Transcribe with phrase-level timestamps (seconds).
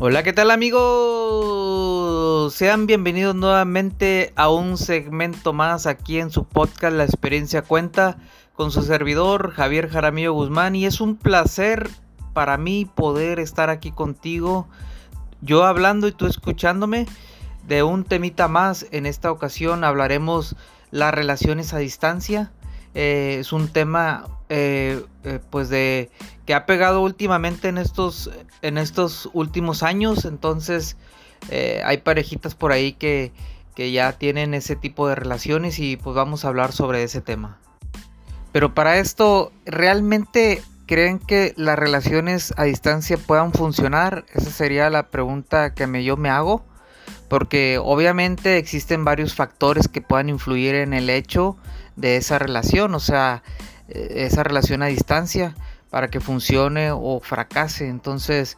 [0.00, 1.92] Hola, ¿qué tal amigos?
[2.52, 8.18] Sean bienvenidos nuevamente a un segmento más aquí en su podcast La experiencia cuenta
[8.54, 11.88] con su servidor Javier Jaramillo Guzmán y es un placer
[12.32, 14.66] para mí poder estar aquí contigo,
[15.42, 17.06] yo hablando y tú escuchándome
[17.68, 18.86] de un temita más.
[18.90, 20.56] En esta ocasión hablaremos
[20.90, 22.50] las relaciones a distancia.
[22.94, 24.26] Eh, es un tema
[24.56, 26.10] eh, eh, pues de
[26.46, 28.30] que ha pegado últimamente en estos
[28.62, 30.24] en estos últimos años.
[30.24, 30.96] Entonces
[31.84, 33.32] hay parejitas por ahí que,
[33.74, 37.58] que ya tienen ese tipo de relaciones y pues vamos a hablar sobre ese tema.
[38.52, 45.08] Pero para esto realmente creen que las relaciones a distancia puedan funcionar esa sería la
[45.08, 46.64] pregunta que me, yo me hago.
[47.28, 51.56] Porque obviamente existen varios factores que puedan influir en el hecho
[51.96, 55.54] de esa relación, o sea, eh, esa relación a distancia
[55.90, 57.88] para que funcione o fracase.
[57.88, 58.56] Entonces,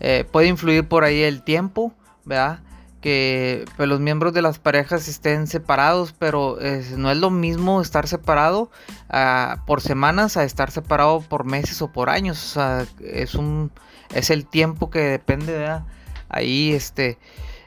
[0.00, 1.92] eh, puede influir por ahí el tiempo,
[2.24, 2.60] ¿verdad?
[3.00, 6.58] Que pues, los miembros de las parejas estén separados, pero
[6.96, 8.70] no es lo mismo estar separado
[9.08, 12.42] ah, por semanas a estar separado por meses o por años.
[12.42, 13.70] O sea, es un
[14.14, 15.84] es el tiempo que depende, ¿verdad?
[16.28, 17.18] Ahí, este,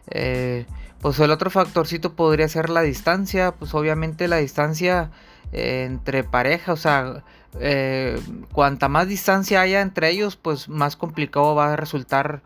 [0.09, 0.65] eh,
[1.01, 5.11] pues el otro factorcito podría ser la distancia, pues obviamente la distancia
[5.51, 7.23] eh, entre pareja, o sea,
[7.59, 8.19] eh,
[8.53, 12.41] cuanta más distancia haya entre ellos, pues más complicado va a resultar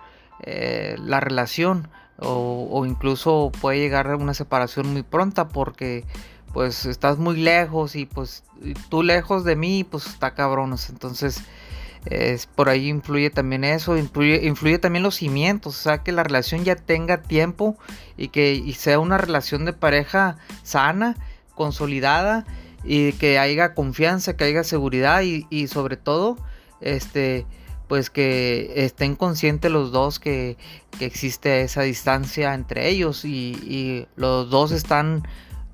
[0.45, 1.87] la relación
[2.19, 6.05] o, incluso puede llegar a una separación muy pronta porque
[6.53, 8.43] pues estás muy lejos y pues
[8.89, 11.43] tú lejos de mí, pues está cabronos, entonces
[12.05, 16.23] es, por ahí influye también eso, influye, influye, también los cimientos, o sea, que la
[16.23, 17.77] relación ya tenga tiempo
[18.17, 21.15] y que sea una relación de pareja sana,
[21.55, 22.45] consolidada
[22.83, 26.37] y que haya confianza, que haya seguridad y, sobre todo,
[26.81, 27.47] este,
[27.87, 30.57] pues que estén conscientes los dos que,
[31.01, 35.27] existe esa distancia entre ellos y, los dos están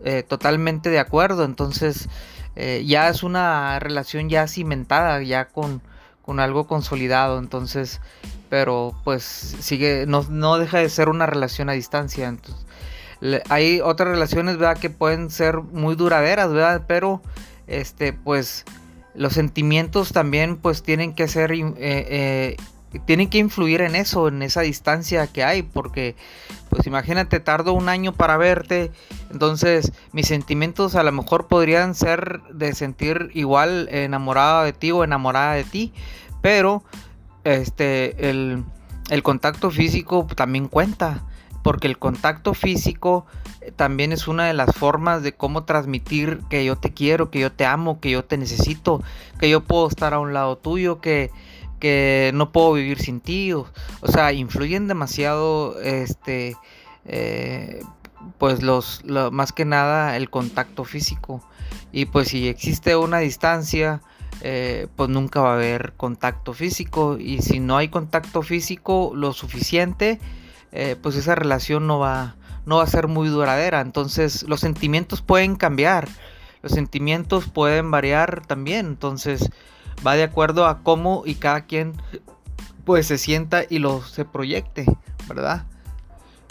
[0.03, 2.09] eh, totalmente de acuerdo, entonces
[2.55, 5.81] eh, ya es una relación ya cimentada, ya con
[6.21, 8.01] con algo consolidado, entonces,
[8.49, 12.65] pero pues sigue, no, no deja de ser una relación a distancia, entonces,
[13.49, 14.79] hay otras relaciones, ¿verdad?
[14.79, 16.83] Que pueden ser muy duraderas, ¿verdad?
[16.87, 17.21] Pero,
[17.67, 18.65] este, pues,
[19.13, 22.57] los sentimientos también, pues, tienen que ser, eh, eh,
[23.05, 26.15] tienen que influir en eso, en esa distancia que hay, porque,
[26.69, 28.91] pues, imagínate, tardo un año para verte,
[29.31, 35.03] entonces, mis sentimientos a lo mejor podrían ser de sentir igual enamorado de ti o
[35.03, 35.93] enamorada de ti,
[36.41, 36.83] pero
[37.43, 38.63] este, el,
[39.23, 41.23] contacto físico también cuenta,
[41.63, 43.25] porque el contacto físico
[43.61, 47.39] eh, también es una de las formas de cómo transmitir que yo te quiero, que
[47.39, 49.01] yo te amo, que yo te necesito,
[49.39, 51.31] que yo puedo estar a un lado tuyo, que,
[51.79, 53.53] que no puedo vivir sin ti.
[53.53, 53.67] O,
[54.05, 56.55] sea, influyen demasiado, este,
[57.05, 57.83] eh,
[58.41, 61.43] pues los, más que nada el contacto físico.
[61.91, 64.01] Y pues si existe una distancia,
[64.41, 67.19] eh, pues nunca va a haber contacto físico.
[67.19, 70.19] Y si no hay contacto físico lo suficiente
[70.71, 72.35] eh, pues esa relación no va
[72.65, 73.79] no va a ser muy duradera.
[73.79, 76.09] Entonces los sentimientos pueden cambiar.
[76.63, 78.87] Los sentimientos pueden variar también.
[78.87, 79.51] Entonces
[80.05, 81.93] va de acuerdo a cómo y cada quien
[82.85, 84.87] pues se sienta y lo se proyecte
[85.27, 85.67] verdad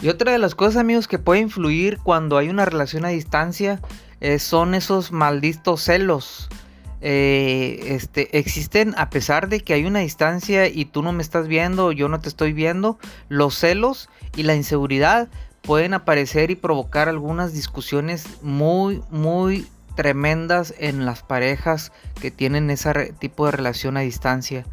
[0.03, 3.81] y otra de las cosas amigos que puede influir cuando hay una relación a distancia
[4.21, 6.49] eh, son esos malditos celos
[7.03, 11.49] eh, este, existen a pesar de que hay una distancia y tú no me estás
[11.49, 15.29] viendo, yo no te estoy viendo, los celos y la inseguridad
[15.63, 21.91] pueden aparecer y provocar algunas discusiones muy, muy tremendas en las parejas
[22.21, 24.67] que tienen ese tipo de relación a distancia.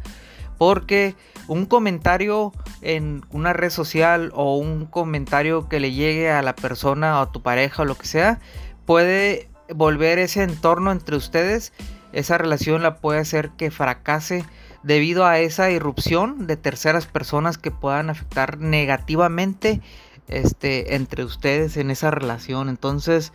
[0.58, 1.14] Porque
[1.46, 2.52] un comentario
[2.82, 7.32] en una red social o un comentario que le llegue a la persona o a
[7.32, 8.40] tu pareja o lo que sea,
[8.84, 11.72] puede volver ese entorno entre ustedes
[12.12, 14.44] esa relación la puede hacer que fracase
[14.82, 19.80] debido a esa irrupción de terceras personas que puedan afectar negativamente
[20.28, 22.68] este, entre ustedes en esa relación.
[22.68, 23.32] Entonces,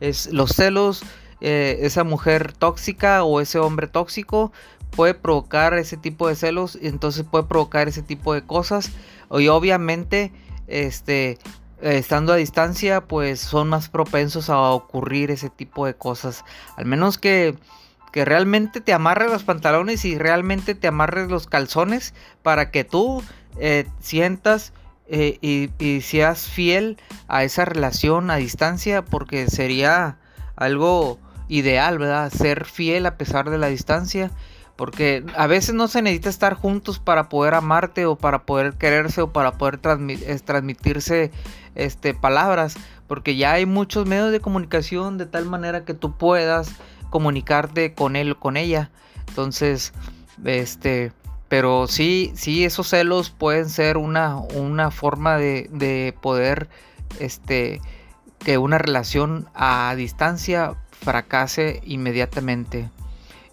[0.00, 1.02] es, los celos,
[1.40, 4.52] eh, esa mujer tóxica o ese hombre tóxico
[4.96, 8.90] puede provocar ese tipo de celos y entonces puede provocar ese tipo de cosas.
[9.30, 10.32] Y obviamente,
[10.66, 11.38] este,
[11.80, 16.44] estando a distancia, pues son más propensos a ocurrir ese tipo de cosas.
[16.76, 17.56] Al menos que
[18.16, 23.22] que realmente te amarres los pantalones y realmente te amarres los calzones para que tú
[23.58, 24.72] eh, sientas
[25.06, 26.96] eh, y, seas fiel
[27.28, 30.16] a esa relación a distancia porque sería
[30.56, 32.32] algo ideal, ¿verdad?
[32.32, 34.30] Ser fiel a pesar de la distancia
[34.76, 39.22] Porque a veces no se necesita estar juntos para poder amarte o para poder quererse
[39.22, 41.30] o para poder transmitirse
[41.74, 42.76] este, palabras.
[43.06, 46.72] Porque ya hay muchos medios de comunicación de tal manera que tú puedas
[47.10, 48.90] comunicarte con él o con ella.
[49.28, 49.92] Entonces,
[50.44, 51.12] este,
[51.48, 56.68] pero sí, sí, esos celos pueden ser una, una forma de, de poder,
[57.20, 57.80] este,
[58.40, 62.90] que una relación a distancia fracase inmediatamente.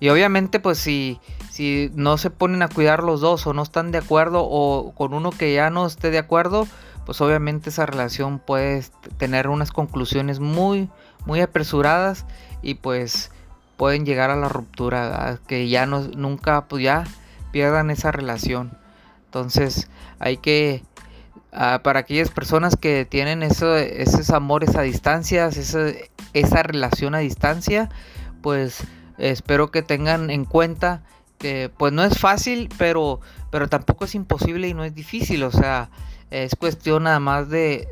[0.03, 1.17] Y obviamente, pues si,
[1.49, 5.13] si no se ponen a cuidar los dos o no están de acuerdo o con
[5.13, 6.67] uno que ya no esté de acuerdo,
[7.05, 8.83] pues obviamente esa relación puede
[9.15, 10.89] tener unas conclusiones muy,
[11.25, 12.25] muy apresuradas
[12.61, 13.31] y pues
[13.77, 17.05] pueden llegar a la ruptura, que ya no, nunca, pues ya
[17.53, 18.77] pierdan esa relación.
[19.27, 19.87] Entonces
[20.19, 20.83] hay que,
[21.53, 25.85] ah, para aquellas personas que tienen eso, esos amores a distancia, esa,
[26.33, 27.87] esa relación a distancia,
[28.41, 28.85] pues
[29.17, 31.03] espero que tengan en cuenta
[31.37, 33.19] que pues no es fácil, pero,
[33.51, 35.43] pero tampoco es imposible y no es difícil.
[35.43, 35.89] O sea,
[36.31, 37.87] es cuestión nada más de,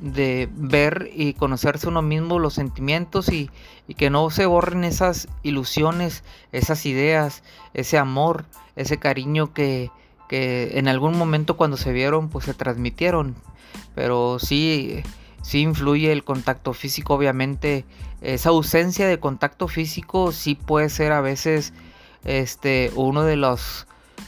[0.00, 3.50] de, ver y conocerse uno mismo los sentimientos y,
[3.86, 7.42] y, que no se borren esas ilusiones, esas ideas,
[7.74, 8.44] ese amor,
[8.76, 9.90] ese cariño que,
[10.28, 13.36] que en algún momento cuando se vieron pues se transmitieron.
[13.94, 15.02] Pero sí,
[15.42, 17.84] sí influye el contacto físico, obviamente.
[18.20, 21.72] Esa ausencia de contacto físico sí puede ser a veces
[22.24, 23.86] este uno de los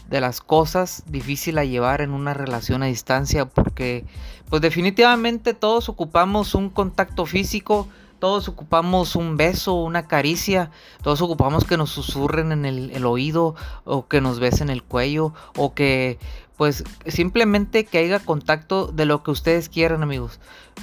[0.09, 4.05] de las cosas difícil a llevar en una relación a distancia porque
[4.49, 7.88] pues definitivamente todos ocupamos un contacto físico,
[8.19, 10.70] todos ocupamos un beso, una caricia,
[11.03, 13.55] todos ocupamos que nos susurren en el, el oído
[13.85, 16.19] o que nos besen el cuello o que
[16.62, 20.38] pues simplemente que haya contacto de lo que ustedes quieran amigos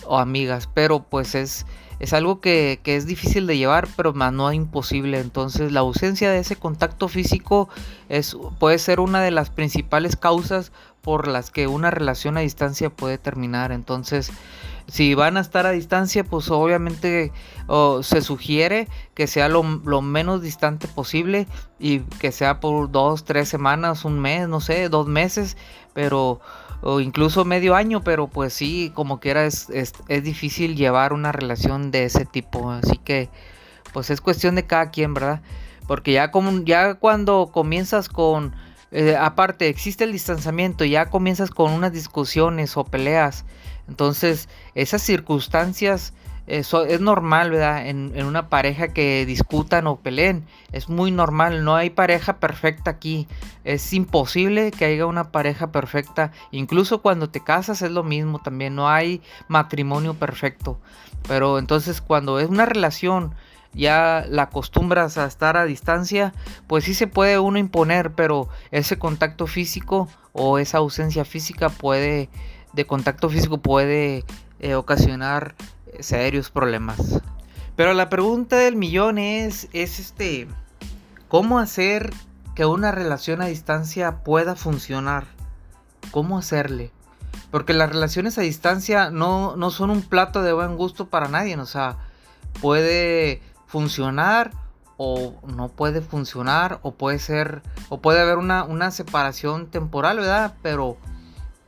[0.06, 1.66] o amigas, pero pues es,
[2.02, 5.22] es algo que, es difícil de llevar, pero más no imposible.
[5.22, 7.70] Entonces la ausencia de ese contacto físico
[8.10, 12.90] es, puede ser una de las principales causas por las que una relación a distancia
[12.90, 13.72] puede terminar.
[13.72, 14.34] Entonces,
[14.90, 17.32] si van a estar a distancia, pues obviamente
[18.02, 21.48] se sugiere que sea lo, lo, menos distante posible
[21.80, 25.56] y que sea por dos, tres semanas, un mes, no sé, dos meses,
[25.94, 26.42] pero
[26.82, 31.32] o incluso medio año, pero pues sí, como quiera es, es, es difícil llevar una
[31.32, 33.30] relación de ese tipo, así que
[33.94, 35.42] pues es cuestión de cada quien, ¿verdad?
[35.88, 38.54] Porque ya, como, ya cuando comienzas con,
[38.92, 43.46] eh, aparte existe el distanciamiento, ya comienzas con unas discusiones o peleas,
[43.88, 46.14] entonces esas circunstancias
[46.50, 47.86] eso es normal, ¿verdad?
[47.86, 50.46] En, en, una pareja que discutan o peleen.
[50.72, 51.64] Es muy normal.
[51.64, 53.28] No hay pareja perfecta aquí.
[53.64, 56.32] Es imposible que haya una pareja perfecta.
[56.50, 58.74] Incluso cuando te casas es lo mismo también.
[58.74, 60.80] No hay matrimonio perfecto.
[61.28, 63.36] Pero entonces cuando es una relación
[63.74, 66.34] ya la acostumbras a estar a distancia,
[66.68, 72.30] pues sí se puede uno imponer, pero ese contacto físico o esa ausencia física puede,
[72.74, 74.26] de contacto físico puede
[74.60, 75.56] eh, ocasionar
[76.00, 77.22] serios problemas.
[77.76, 80.48] Pero la pregunta del millón es, es este,
[81.28, 82.12] ¿cómo hacer
[82.56, 85.28] que una relación a distancia pueda funcionar?
[86.12, 86.92] ¿Cómo hacerle?
[87.52, 91.56] Porque las relaciones a distancia no, no son un plato de buen gusto para nadie,
[91.56, 91.98] o sea,
[92.62, 94.52] puede funcionar
[94.98, 100.56] o no puede funcionar o puede ser o puede haber una, una separación temporal, ¿verdad?
[100.62, 100.98] Pero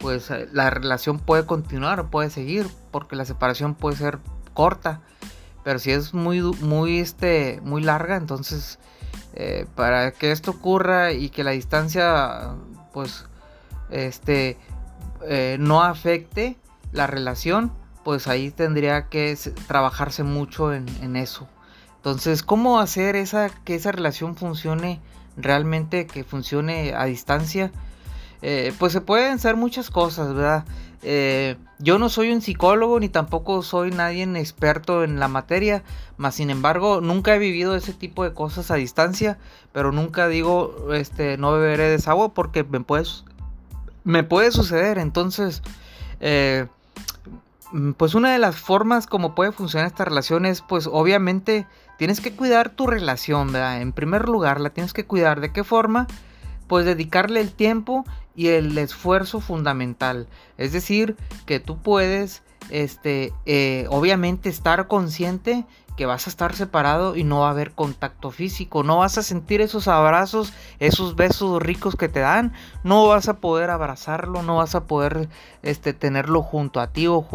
[0.02, 4.20] pues eh, la relación puede continuar o puede seguir porque la separación puede ser
[4.54, 5.02] corta
[5.64, 8.80] pero si es muy muy este muy larga entonces
[9.34, 12.56] eh, para que esto ocurra y que la distancia
[12.94, 13.26] pues
[13.92, 14.58] este
[15.28, 16.58] eh, no afecte
[16.92, 17.72] la relación
[18.04, 21.48] pues ahí tendría que trabajarse mucho en, en, eso
[22.02, 25.00] entonces cómo hacer esa que esa relación funcione
[25.38, 27.72] realmente que funcione a distancia
[28.42, 30.66] eh, pues se pueden hacer muchas cosas, ¿verdad?
[31.04, 35.84] Eh, yo no soy un psicólogo ni tampoco soy nadie experto en la materia,
[36.18, 39.38] mas sin embargo nunca he vivido ese tipo de cosas a distancia,
[39.72, 43.06] pero nunca digo, este, no beberé de esa agua porque me puede,
[44.04, 45.62] me puede suceder, entonces,
[46.20, 46.68] eh,
[47.98, 51.66] pues una de las formas como puede funcionar esta relación es, pues obviamente
[52.02, 53.80] tienes que cuidar tu relación, ¿verdad?
[53.80, 55.40] En primer lugar, la tienes que cuidar.
[55.40, 56.08] ¿De qué forma?
[56.66, 58.06] Pues dedicarle el tiempo
[58.36, 60.26] y el esfuerzo fundamental.
[60.58, 61.16] Es decir,
[61.46, 62.42] que tú puedes,
[62.72, 65.64] este, eh, obviamente estar consciente
[65.96, 69.22] que vas a estar separado y no va a haber contacto físico, no vas a
[69.22, 72.52] sentir esos abrazos, esos besos ricos que te dan,
[72.84, 75.30] no vas a poder abrazarlo, no vas a poder
[75.62, 77.28] este, tenerlo junto a ti o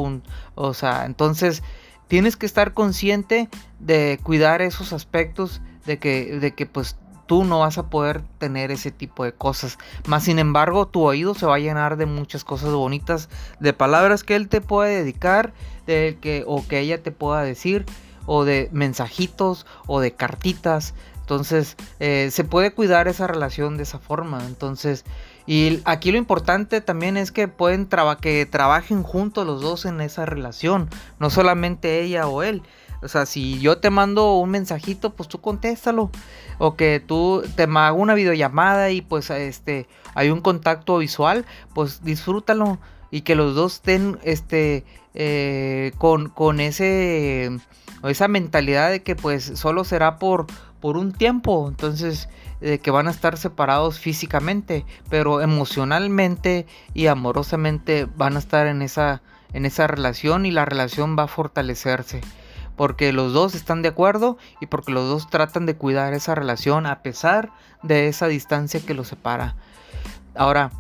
[0.57, 1.63] o sea, entonces
[2.09, 3.49] tienes que estar consciente
[3.79, 6.97] de cuidar esos aspectos de que, de que pues
[7.27, 9.79] tú no vas a poder tener ese tipo de cosas.
[10.07, 13.29] Más sin embargo, tu oído se va a llenar de muchas cosas bonitas,
[13.61, 15.53] de palabras que él te puede dedicar,
[15.87, 17.85] de que o que ella te pueda decir,
[18.27, 20.95] o de mensajitos, o de cartitas.
[21.21, 24.45] Entonces, eh, se puede cuidar esa relación de esa forma.
[24.47, 25.05] Entonces,
[25.47, 27.89] y aquí lo importante también es que pueden
[28.21, 30.89] que trabajen juntos los dos en esa relación,
[31.19, 32.63] no solamente ella o él.
[33.03, 36.11] O sea, si yo te mando un mensajito, pues tú contéstalo.
[36.59, 42.03] O que tú te hago una videollamada y pues este hay un contacto visual, pues
[42.03, 42.79] disfrútalo.
[43.11, 44.85] Y que los dos estén este
[45.17, 47.51] eh, con, con ese
[48.05, 50.47] esa mentalidad de que pues solo será por,
[50.81, 51.67] por un tiempo.
[51.69, 52.29] Entonces,
[52.61, 58.83] de que van a estar separados físicamente, pero emocionalmente y amorosamente van a estar en
[58.83, 62.21] esa, en esa relación y la relación va a fortalecerse.
[62.77, 66.87] Porque los dos están de acuerdo y porque los dos tratan de cuidar esa relación
[66.87, 67.51] a pesar
[67.83, 69.57] de esa distancia que los separa.
[70.35, 70.71] Ahora,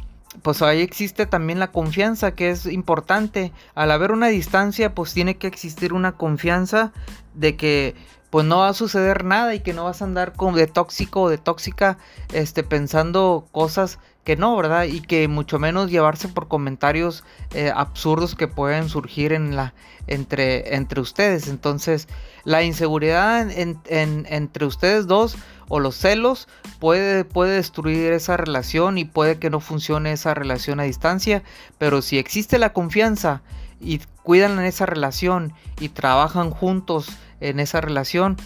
[0.43, 3.52] pues ahí existe también la confianza que es importante.
[3.75, 6.93] Al haber una distancia, pues tiene que existir una confianza
[7.35, 7.95] de que
[8.31, 11.23] pues no va a suceder nada y que no vas a andar como de tóxico
[11.23, 11.97] o de tóxica
[12.33, 14.85] este pensando cosas que no, ¿verdad?
[14.85, 17.23] Y que mucho menos llevarse por comentarios
[17.54, 19.73] eh, absurdos que pueden surgir en la
[20.09, 21.47] entre entre ustedes.
[21.47, 22.09] Entonces,
[22.42, 25.37] la inseguridad entre ustedes dos
[25.68, 26.49] o los celos
[26.80, 31.45] puede, puede destruir esa relación y puede que no funcione esa relación a distancia,
[31.78, 33.42] pero si existe la confianza
[33.80, 37.09] y cuidan en esa relación y trabajan juntos
[37.40, 38.37] en esa relación,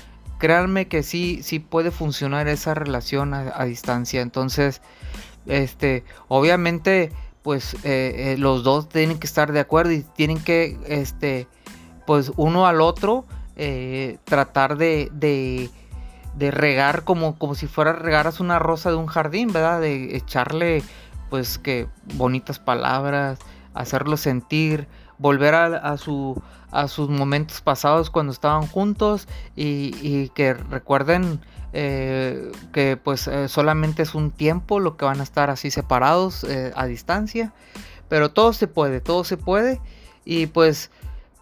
[0.41, 4.23] créanme que sí, sí puede funcionar esa relación a, distancia.
[4.23, 4.81] Entonces,
[5.47, 10.79] este, obviamente, pues eh, eh, los dos tienen que estar de acuerdo y tienen que,
[10.87, 11.49] este,
[12.07, 13.25] pues uno al otro,
[13.57, 19.53] eh, tratar de, de, regar como, como si fuera regaras una rosa de un jardín,
[19.53, 19.81] ¿verdad?
[19.81, 20.83] De echarle,
[21.29, 23.39] pues, que bonitas palabras,
[23.75, 31.41] hacerlo sentir, volver a, su, a sus momentos pasados cuando estaban juntos y, que recuerden
[31.73, 36.43] eh, que pues eh, solamente es un tiempo lo que van a estar así separados
[36.45, 37.53] eh, a distancia.
[38.09, 39.81] Pero todo se puede todo se puede.
[40.25, 40.91] Y pues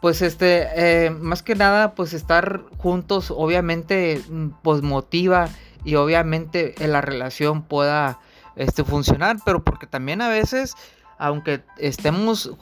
[0.01, 5.49] pues este más que nada pues estar juntos obviamente mm, pues motiva
[5.85, 8.21] y obviamente la relación pueda
[8.55, 9.39] este funcionar.
[9.47, 10.75] Pero porque también a veces
[11.21, 12.53] aunque estemos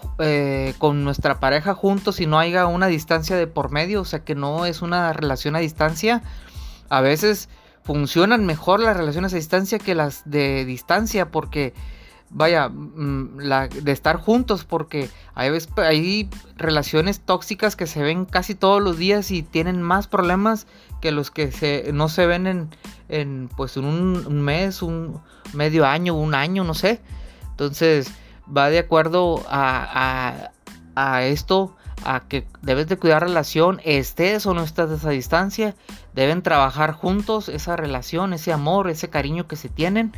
[0.78, 4.34] con nuestra pareja juntos y no haya una distancia de por medio, o sea que
[4.34, 6.22] no es una relación a distancia,
[6.88, 7.48] a veces
[7.82, 11.72] funcionan mejor las relaciones a distancia que las de distancia, porque
[12.30, 13.38] vaya, mm,
[13.82, 19.30] de estar juntos, porque hay, hay relaciones tóxicas que se ven casi todos los días
[19.30, 20.66] y tienen más problemas
[21.00, 22.70] que los que se, no se ven en,
[23.08, 25.20] en pues un, mes, un
[25.52, 27.00] medio año, un año, no sé.
[27.50, 28.08] Entonces,
[28.54, 30.50] va de acuerdo a,
[31.22, 35.74] esto, a que debes de cuidar relación, estés o no estés a esa distancia,
[36.14, 40.12] deben trabajar juntos esa relación, ese amor, ese cariño que se tienen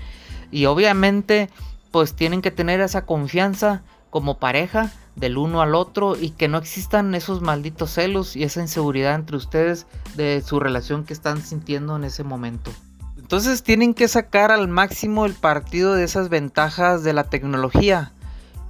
[0.50, 1.50] y obviamente
[1.90, 6.58] pues tienen que tener esa confianza como pareja del uno al otro y que no
[6.58, 11.96] existan esos malditos celos y esa inseguridad entre ustedes de su relación que están sintiendo
[11.96, 12.70] en ese momento.
[13.16, 18.12] Entonces tienen que sacar al máximo el partido de esas ventajas de la tecnología.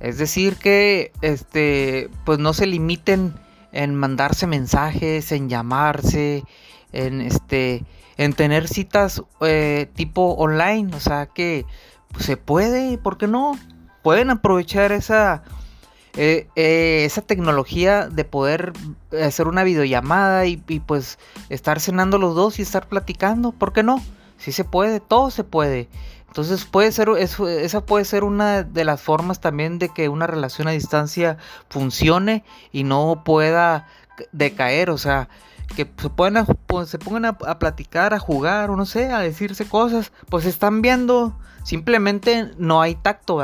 [0.00, 3.35] Es decir, que este, pues no se limiten
[3.73, 6.45] en mandarse mensajes, en llamarse,
[6.93, 7.85] en este,
[8.17, 11.67] en tener citas eh, tipo online, o sea que
[12.12, 13.59] pues, se puede, ¿por qué no?
[14.02, 15.43] Pueden aprovechar esa
[16.17, 18.73] eh, eh, esa tecnología de poder
[19.23, 23.83] hacer una videollamada y, y, pues estar cenando los dos y estar platicando, ¿por qué
[23.83, 24.02] no?
[24.37, 25.88] Si se puede, todo se puede.
[26.29, 30.69] Entonces puede ser, esa puede ser una de las formas también de que una relación
[30.69, 33.89] a distancia funcione y no pueda
[34.33, 35.29] decaer, o sea,
[35.75, 40.13] que se, pueden, pues, se pongan a, platicar, a jugar, no sé, a decirse cosas,
[40.29, 43.43] pues están viendo, simplemente no hay tacto.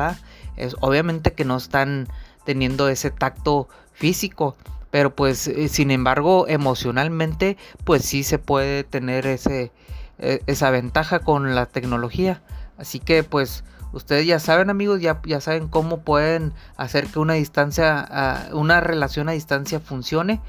[0.56, 2.08] Es, obviamente que no están
[2.44, 4.56] teniendo ese tacto físico,
[4.90, 9.72] pero pues eh, sin embargo emocionalmente pues sí se puede tener ese,
[10.18, 12.42] e, esa ventaja con la tecnología.
[12.78, 18.48] Así que pues ustedes ya saben amigos, ya, saben cómo pueden hacer que una distancia,
[18.52, 20.40] una relación a distancia funcione.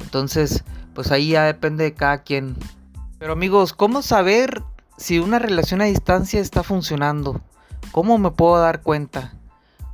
[0.00, 2.56] Entonces pues ahí ya depende de cada quien.
[3.18, 4.62] Pero amigos, ¿cómo saber
[4.96, 7.40] si una relación a distancia está funcionando?
[7.92, 9.32] ¿Cómo me puedo dar cuenta?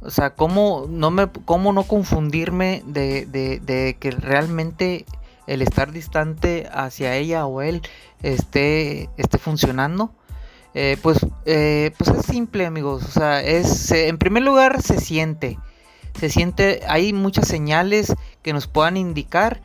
[0.00, 5.07] O sea, ¿cómo no, me, cómo no confundirme de, de, de que realmente
[5.47, 7.83] el estar distante hacia ella o él
[8.23, 10.12] esté, esté funcionando?
[10.75, 13.04] Eh, pues, eh, pues es simple, amigos.
[13.04, 15.59] O sea, es, en primer lugar se siente.
[16.19, 18.12] Se siente, hay muchas señales
[18.43, 19.62] que nos puedan indicar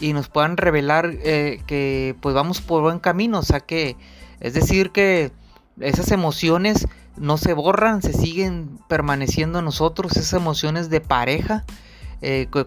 [0.00, 3.40] y nos puedan revelar eh, que pues vamos por buen camino.
[3.40, 3.96] O sea que,
[4.40, 5.32] es decir, que
[5.80, 11.64] esas emociones no se borran, se siguen permaneciendo en nosotros, esas emociones de pareja.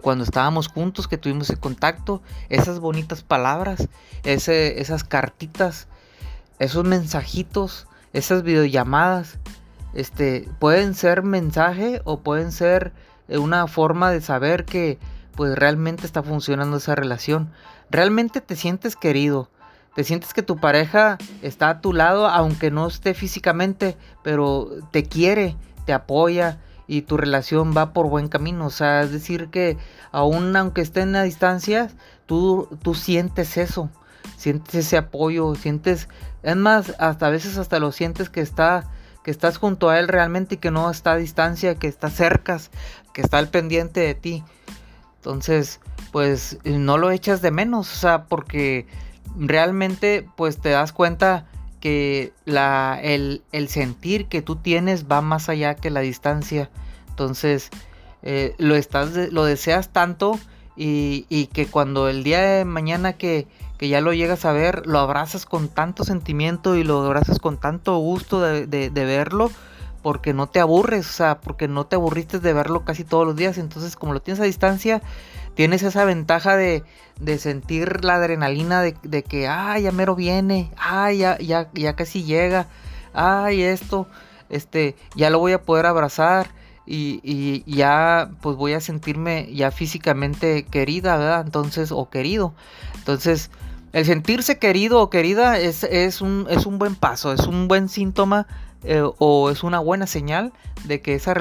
[0.02, 3.88] cuando estábamos juntos, que tuvimos el contacto, esas bonitas palabras,
[4.22, 5.88] esas cartitas
[6.58, 9.38] esos mensajitos, esas videollamadas,
[9.94, 12.92] este, pueden ser mensaje o pueden ser
[13.28, 14.98] eh, una forma de saber que
[15.34, 17.50] pues realmente está funcionando esa relación.
[17.90, 19.50] Realmente te sientes querido,
[19.94, 25.04] te sientes que tu pareja está a tu lado aunque no esté físicamente, pero te
[25.04, 28.66] quiere, te apoya y tu relación va por buen camino.
[28.66, 29.78] O sea, es decir que
[30.12, 31.90] aún aunque estén a distancia,
[32.26, 33.90] tú, tú sientes eso,
[34.36, 36.08] sientes ese apoyo, sientes
[36.42, 38.88] es más, hasta a veces hasta lo sientes que está
[39.24, 42.60] que estás junto a él realmente y que no está a distancia, que está cerca,
[43.12, 44.44] que está al pendiente de ti.
[45.16, 45.80] Entonces,
[46.12, 48.86] pues no lo echas de menos, o sea, porque
[49.36, 51.46] realmente pues te das cuenta
[51.80, 56.70] que la, el, sentir que tú tienes va más allá que la distancia.
[57.08, 57.70] Entonces,
[58.22, 60.38] eh, lo, estás, lo deseas tanto
[60.76, 64.86] y, y que cuando el día de mañana que, que ya lo llegas a ver,
[64.86, 69.50] lo abrazas con tanto sentimiento y lo abrazas con tanto gusto de, verlo,
[70.02, 73.36] porque no te aburres, o sea, porque no te aburriste de verlo casi todos los
[73.36, 73.58] días.
[73.58, 75.02] Entonces, como lo tienes a distancia,
[75.54, 76.84] tienes esa ventaja de,
[77.38, 82.68] sentir la adrenalina de, que, ay, ya mero viene, ay, ya, ya, ya casi llega,
[83.12, 84.06] ay, esto,
[84.48, 86.54] este, ya lo voy a poder abrazar.
[86.88, 91.42] Y, y, ya pues voy a sentirme ya físicamente querida, ¿verdad?
[91.44, 92.54] Entonces, o querido.
[92.94, 93.50] Entonces,
[93.96, 97.88] el sentirse querido o querida es, es, un, es un buen paso, es un buen
[97.88, 98.46] síntoma
[98.84, 100.52] eh, o es una buena señal
[100.84, 101.34] de que esa,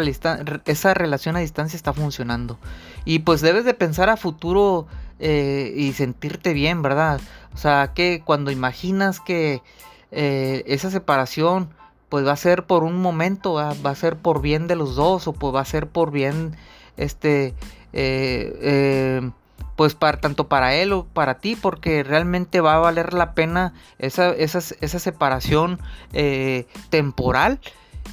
[0.63, 2.57] esa relación a distancia está funcionando.
[3.03, 4.87] Y pues debes de pensar a futuro
[5.19, 7.19] eh, y sentirte bien, ¿verdad?
[7.53, 9.61] O sea, que cuando imaginas que
[10.11, 11.71] eh, esa separación
[12.07, 15.27] pues va a ser por un momento, va a ser por bien de los dos
[15.27, 16.55] o pues va a ser por bien
[16.95, 17.53] este
[19.75, 23.73] pues para, tanto para él o para ti, porque realmente va a valer la pena
[23.99, 25.79] esa, esa, esa separación
[26.13, 27.59] eh, temporal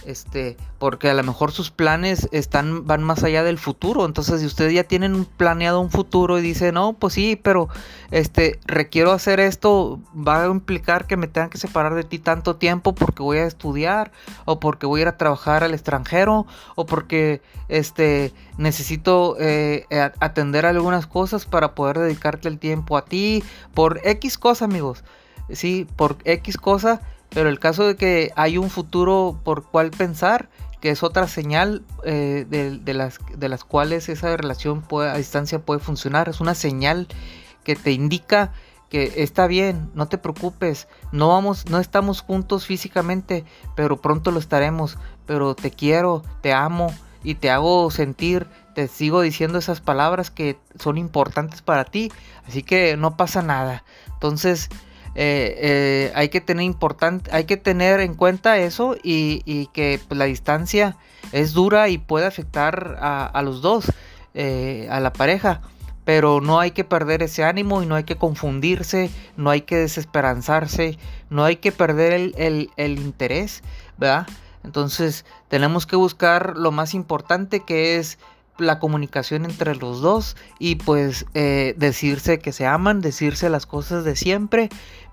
[0.05, 4.05] este, porque a lo mejor sus planes están, van más allá del futuro.
[4.05, 7.69] Entonces, si ustedes ya tienen planeado un futuro y dicen, no, pues sí, pero
[8.11, 12.57] este, requiero hacer esto, va a implicar que me tengan que separar de ti tanto
[12.57, 14.13] tiempo porque voy a estudiar,
[14.45, 19.87] o porque voy a ir a trabajar al extranjero, o porque este, necesito eh,
[20.21, 25.05] atender algunas cosas para poder dedicarte el tiempo a ti, por X cosa, amigos.
[25.51, 27.01] Sí, por X cosa
[27.35, 30.49] pero el caso de que hay un futuro por cual pensar,
[30.81, 35.81] que es otra señal eh, de, las, de las cuales esa relación a distancia puede
[35.81, 37.07] funcionar, es una señal
[37.65, 38.53] que te indica
[38.91, 44.39] que está bien, no te preocupes, no vamos, no estamos juntos físicamente, pero pronto lo
[44.39, 46.93] estaremos, pero te quiero, te amo
[47.25, 52.13] y te hago sentir, te sigo diciendo esas palabras que son importantes para ti,
[52.47, 53.83] así que no pasa nada.
[54.13, 54.69] Entonces,
[55.15, 60.19] eh, eh, hay que tener importante, hay que tener en cuenta eso y, que pues,
[60.19, 60.97] la distancia
[61.33, 63.93] es dura y puede afectar a, los dos,
[64.35, 65.61] eh, a la pareja.
[66.05, 69.77] Pero no hay que perder ese ánimo y no hay que confundirse, no hay que
[69.77, 70.99] desesperanzarse,
[71.31, 73.63] no hay que perder el, el interés,
[73.99, 74.27] ¿verdad?
[74.65, 78.19] Entonces tenemos que buscar lo más importante que es
[78.63, 84.05] la comunicación entre los dos y pues eh, decirse que se aman, decirse las cosas
[84.05, 84.69] de siempre,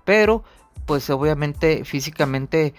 [0.05, 0.43] pero
[0.89, 2.73] pues obviamente físicamente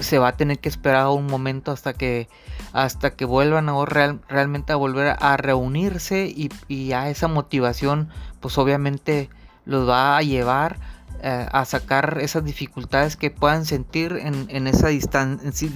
[0.00, 2.28] se va a tener que esperar un momento hasta que
[2.72, 8.08] hasta que vuelvan a realmente volver a reunirse y, y, a esa motivación
[8.40, 9.30] pues obviamente
[9.66, 10.80] los va a llevar
[11.22, 14.88] eh, a sacar esas dificultades que puedan sentir en, en ese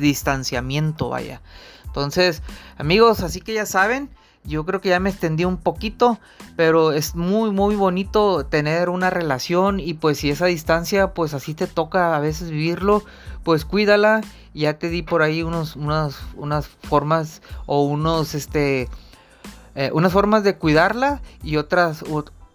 [0.00, 1.42] distanciamiento vaya
[1.92, 2.42] entonces,
[2.78, 4.08] amigos, así que ya saben,
[4.44, 6.18] yo creo que ya me extendí un poquito,
[6.56, 11.52] pero es muy muy bonito tener una relación y pues si esa distancia pues así
[11.52, 13.04] te toca a veces vivirlo,
[13.44, 14.22] pues cuídala.
[14.54, 18.88] Ya te di por ahí unos, unas, unas formas o unos este
[19.74, 22.04] eh, unas formas de cuidarla y otras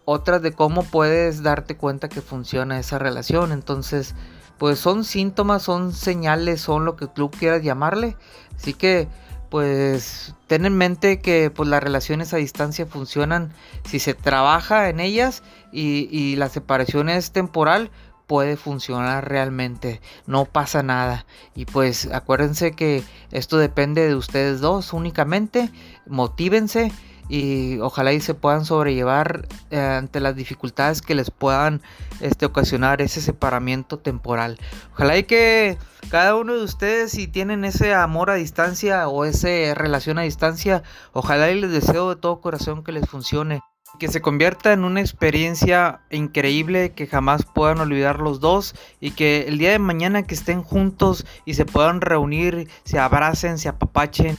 [0.05, 3.51] otras de cómo puedes darte cuenta que funciona esa relación.
[3.51, 4.15] Entonces,
[4.57, 8.17] pues son síntomas, son señales, son lo que tú quieras llamarle.
[8.55, 9.07] Así que
[9.49, 13.51] pues ten en mente que pues las relaciones a distancia funcionan
[13.85, 17.91] si se trabaja en ellas y, la separación es temporal
[18.25, 21.25] puede funcionar realmente, no pasa nada.
[21.55, 25.71] Y pues acuérdense que esto depende de ustedes dos únicamente,
[26.05, 26.91] motívense
[27.29, 31.81] y ojalá y se puedan sobrellevar eh, ante las dificultades que les puedan
[32.21, 34.57] este, ocasionar ese separamiento temporal.
[34.93, 35.77] Ojalá y que
[36.09, 40.83] cada uno de ustedes si tienen ese amor a distancia o esa relación a distancia,
[41.13, 43.61] ojalá y les deseo de todo corazón que les funcione.
[43.99, 49.45] Que se convierta en una experiencia increíble que jamás puedan olvidar los dos y que
[49.47, 54.37] el día de mañana que estén juntos y se puedan reunir, se abracen, se apapachen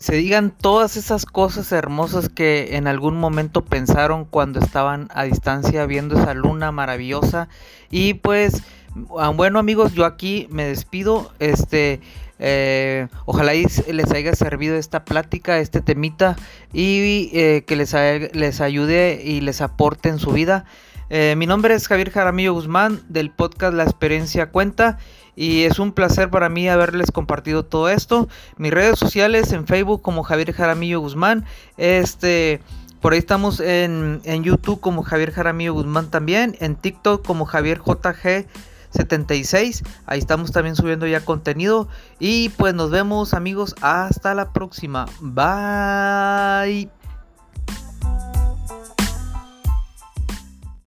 [0.00, 5.84] se digan todas esas cosas hermosas que en algún momento pensaron cuando estaban a distancia
[5.84, 7.48] viendo esa luna maravillosa.
[7.90, 8.62] Y pues,
[9.18, 11.30] ah, bueno amigos, yo aquí me despido.
[11.38, 12.00] Este,
[12.38, 16.34] eh, ojalá les haya servido esta plática, este temita
[16.72, 17.94] y eh, que les,
[18.32, 20.64] les ayude y les aporte en su vida.
[21.10, 24.98] Eh, mi nombre es Javier Jaramillo Guzmán del podcast La Experiencia Cuenta
[25.34, 28.28] y es un placer para mí haberles compartido todo esto.
[28.56, 31.44] Mis redes sociales en Facebook como Javier Jaramillo Guzmán.
[31.76, 32.60] Este,
[33.00, 36.56] por ahí estamos en, en YouTube como Javier Jaramillo Guzmán también.
[36.60, 38.46] En TikTok como Javier JG.
[38.90, 39.84] 76.
[40.06, 41.88] Ahí estamos también subiendo ya contenido.
[42.18, 43.74] Y pues nos vemos amigos.
[43.80, 45.06] Hasta la próxima.
[45.20, 46.99] Bye.